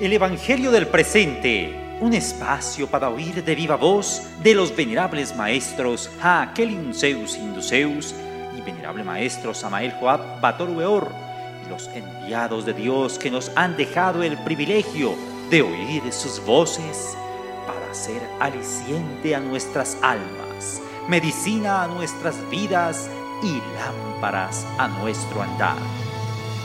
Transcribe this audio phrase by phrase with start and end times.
[0.00, 6.08] El Evangelio del Presente, un espacio para oír de viva voz de los venerables maestros
[6.22, 8.14] Hakelim Zeus Induceus
[8.56, 11.10] y venerable maestro Samael Joab Batorueor
[11.66, 15.16] y los enviados de Dios que nos han dejado el privilegio
[15.50, 17.16] de oír sus voces
[17.66, 23.10] para ser aliciente a nuestras almas, medicina a nuestras vidas
[23.42, 25.78] y lámparas a nuestro andar.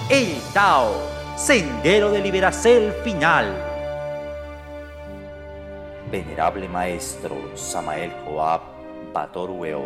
[0.08, 3.48] El Tao Sendero de Liberación Final.
[6.12, 8.62] Venerable Maestro Samael Joab
[9.12, 9.82] Batorueor.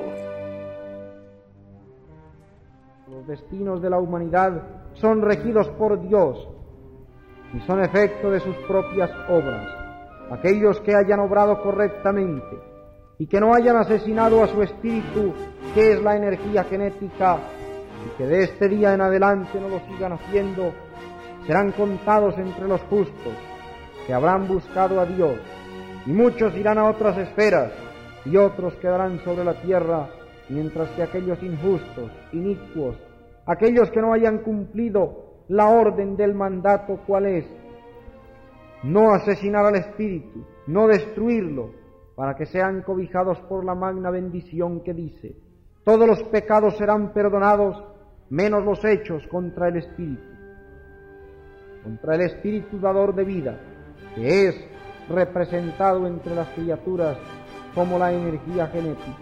[3.09, 4.61] Los destinos de la humanidad
[4.95, 6.49] son regidos por Dios
[7.53, 9.65] y son efecto de sus propias obras.
[10.29, 12.57] Aquellos que hayan obrado correctamente
[13.19, 15.33] y que no hayan asesinado a su espíritu,
[15.73, 17.37] que es la energía genética,
[18.05, 20.73] y que de este día en adelante no lo sigan haciendo,
[21.47, 23.33] serán contados entre los justos,
[24.05, 25.39] que habrán buscado a Dios,
[26.05, 27.71] y muchos irán a otras esferas,
[28.25, 30.09] y otros quedarán sobre la tierra,
[30.49, 32.97] mientras que aquellos injustos, inicuos,
[33.45, 37.45] aquellos que no hayan cumplido la orden del mandato, ¿cuál es?
[38.83, 41.71] No asesinar al espíritu, no destruirlo,
[42.17, 45.37] para que sean cobijados por la magna bendición que dice,
[45.85, 47.81] todos los pecados serán perdonados,
[48.29, 50.36] menos los hechos contra el espíritu
[51.87, 53.57] contra el espíritu dador de vida,
[54.13, 54.55] que es
[55.07, 57.15] representado entre las criaturas
[57.73, 59.15] como la energía genética.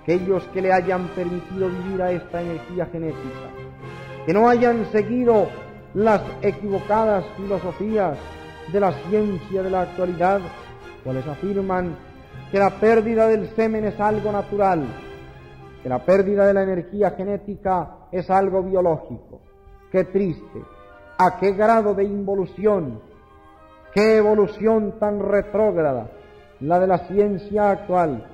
[0.00, 3.50] Aquellos que le hayan permitido vivir a esta energía genética,
[4.24, 5.48] que no hayan seguido
[5.92, 8.16] las equivocadas filosofías
[8.72, 10.40] de la ciencia de la actualidad,
[11.04, 11.96] cuales afirman
[12.50, 14.86] que la pérdida del semen es algo natural,
[15.82, 19.42] que la pérdida de la energía genética es algo biológico.
[19.92, 20.62] Qué triste,
[21.22, 22.98] a qué grado de involución,
[23.92, 26.10] qué evolución tan retrógrada,
[26.60, 28.26] la de la ciencia actual,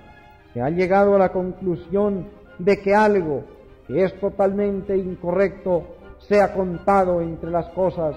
[0.55, 2.29] se ha llegado a la conclusión
[2.61, 3.43] de que algo
[3.89, 5.97] que es totalmente incorrecto
[6.29, 8.15] sea contado entre las cosas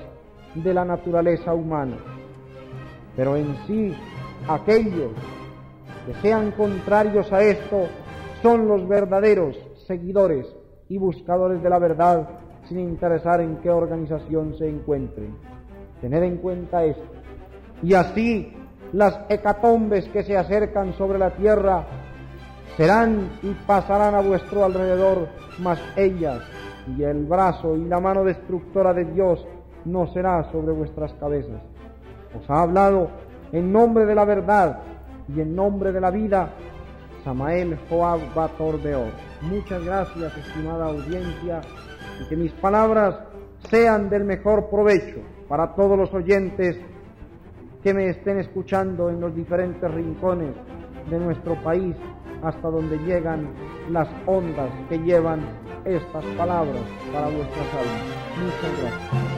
[0.53, 1.97] de la naturaleza humana.
[3.15, 3.95] Pero en sí,
[4.47, 5.13] aquellos
[6.05, 7.87] que sean contrarios a esto
[8.43, 9.57] son los verdaderos
[9.87, 10.45] seguidores
[10.89, 12.29] y buscadores de la verdad
[12.69, 15.35] sin interesar en qué organización se encuentren.
[15.99, 17.03] Tened en cuenta esto.
[17.81, 18.53] Y así
[18.93, 21.83] las hecatombes que se acercan sobre la tierra
[22.77, 25.27] serán y pasarán a vuestro alrededor,
[25.59, 26.41] mas ellas
[26.95, 29.45] y el brazo y la mano destructora de Dios
[29.85, 31.61] no será sobre vuestras cabezas.
[32.39, 33.09] Os ha hablado
[33.51, 34.79] en nombre de la verdad
[35.27, 36.49] y en nombre de la vida
[37.23, 38.79] Samael Joab Bator
[39.41, 41.61] Muchas gracias, estimada audiencia
[42.19, 43.15] y que mis palabras
[43.69, 46.79] sean del mejor provecho para todos los oyentes
[47.83, 50.53] que me estén escuchando en los diferentes rincones
[51.09, 51.95] de nuestro país
[52.43, 53.49] hasta donde llegan
[53.89, 55.41] las ondas que llevan
[55.85, 58.19] estas palabras para vuestras almas.
[58.37, 59.28] Muchas gracias.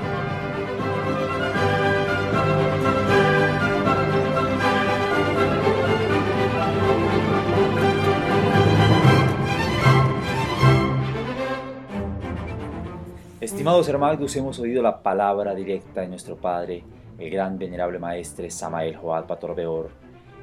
[13.62, 16.84] Estimados hermanos, hemos oído la palabra directa de nuestro Padre,
[17.20, 19.92] el gran venerable maestre Samael Joal Patorbeor,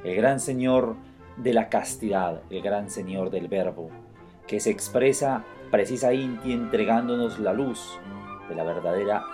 [0.04, 0.94] el gran Señor
[1.36, 3.90] de la castidad, el gran Señor del Verbo,
[4.46, 7.98] que se expresa precisa Inti entregándonos la luz
[8.48, 9.24] de la verdadera,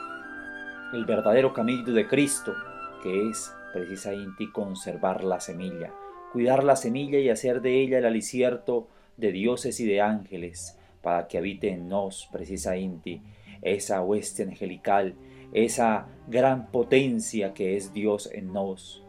[0.94, 2.54] el verdadero camino de Cristo,
[3.02, 4.12] que es precisa
[4.54, 5.92] conservar la semilla,
[6.32, 11.28] cuidar la semilla y hacer de ella el alicierto de dioses y de ángeles, para
[11.28, 13.20] que habite en nos, precisa Inti,
[13.64, 15.14] esa hueste angelical,
[15.52, 19.04] esa gran potencia que es Dios en nos,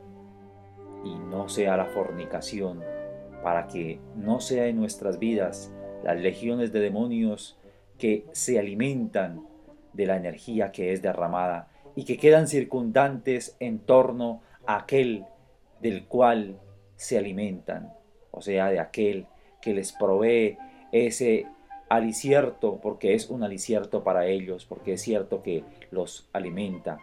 [1.04, 2.82] y no sea la fornicación,
[3.44, 5.72] para que no sea en nuestras vidas
[6.04, 7.60] las legiones de demonios
[7.98, 9.46] que se alimentan
[9.94, 15.26] de la energía que es derramada y que quedan circundantes en torno a aquel
[15.82, 16.60] del cual
[16.96, 17.94] se alimentan,
[18.32, 19.28] o sea, de aquel
[19.62, 20.58] que les provee
[20.92, 21.48] ese
[21.90, 27.00] alicierto, porque es un alicierto para ellos, porque es cierto que los alimenta,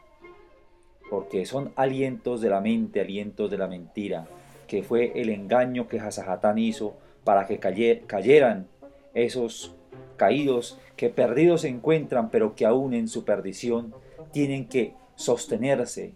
[1.10, 4.26] porque son alientos de la mente, alientos de la mentira,
[4.66, 8.66] que fue el engaño que Hasajatán hizo para que cayeran
[9.14, 9.74] esos
[10.16, 13.94] caídos que perdidos se encuentran, pero que aún en su perdición
[14.32, 16.14] tienen que sostenerse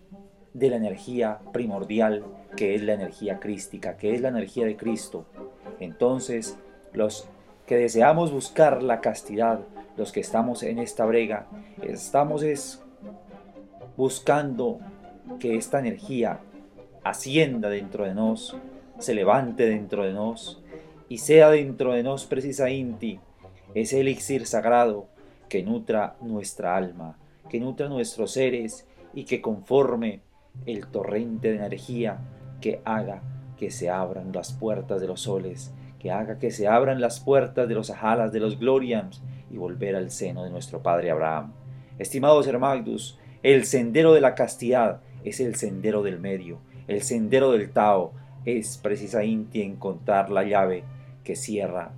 [0.54, 2.24] de la energía primordial,
[2.56, 5.26] que es la energía crística, que es la energía de Cristo.
[5.80, 6.56] Entonces,
[6.92, 7.28] los
[7.66, 9.60] que deseamos buscar la castidad,
[9.96, 11.46] los que estamos en esta brega,
[11.82, 12.82] estamos es
[13.96, 14.78] buscando
[15.40, 16.40] que esta energía
[17.02, 18.56] ascienda dentro de nos,
[18.98, 20.62] se levante dentro de nos
[21.08, 23.20] y sea dentro de nos precisa inti
[23.74, 25.06] ese elixir sagrado
[25.48, 27.18] que nutra nuestra alma,
[27.48, 30.20] que nutra nuestros seres y que conforme
[30.64, 32.18] el torrente de energía
[32.60, 33.22] que haga
[33.58, 35.72] que se abran las puertas de los soles,
[36.06, 39.96] que haga que se abran las puertas de los ajalas de los gloriams y volver
[39.96, 41.52] al seno de nuestro Padre Abraham.
[41.98, 47.70] Estimados hermanos, el sendero de la castidad es el sendero del medio, el sendero del
[47.70, 48.12] Tao
[48.44, 50.84] es precisamente encontrar la llave
[51.24, 51.90] que cierra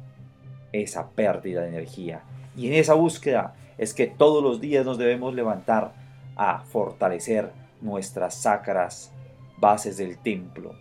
[0.73, 2.23] esa pérdida de energía.
[2.57, 5.93] Y en esa búsqueda es que todos los días nos debemos levantar
[6.35, 7.53] a fortalecer
[7.83, 9.13] nuestras sacras
[9.59, 10.73] bases del templo,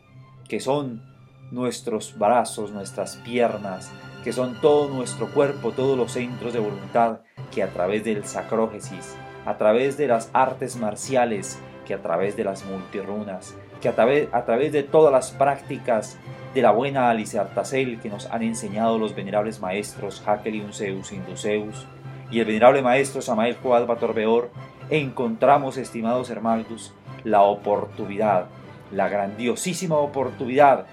[0.48, 1.17] que son
[1.52, 3.92] nuestros brazos, nuestras piernas,
[4.24, 7.20] que son todo nuestro cuerpo, todos los centros de voluntad
[7.54, 9.16] que a través del sacrógesis,
[9.46, 14.28] a través de las artes marciales, que a través de las multirunas, que a través,
[14.34, 16.18] a través de todas las prácticas
[16.54, 21.12] de la buena Alice Artacel que nos han enseñado los venerables maestros Hakel y Unceus
[21.12, 21.88] Induceus
[22.30, 24.50] y el venerable maestro Samael Joalba Torbeor,
[24.90, 26.94] encontramos, estimados hermanos,
[27.24, 28.48] la oportunidad,
[28.92, 30.88] la grandiosísima oportunidad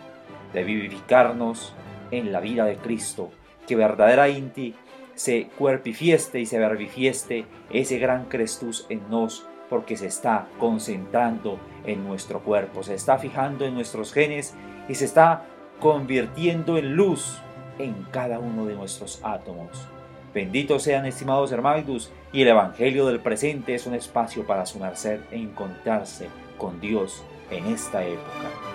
[0.54, 1.74] de vivificarnos
[2.10, 3.30] en la vida de Cristo,
[3.66, 4.74] que verdadera inti
[5.14, 12.06] se cuerpifieste y se verbifieste ese gran Crestus en nos, porque se está concentrando en
[12.06, 14.54] nuestro cuerpo, se está fijando en nuestros genes
[14.88, 15.44] y se está
[15.80, 17.38] convirtiendo en luz
[17.78, 19.88] en cada uno de nuestros átomos.
[20.32, 25.20] Benditos sean estimados hermanos, y el Evangelio del presente es un espacio para su merced
[25.30, 26.28] e encontrarse
[26.58, 28.73] con Dios en esta época.